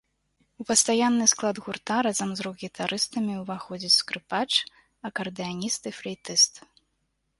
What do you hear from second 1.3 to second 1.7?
склад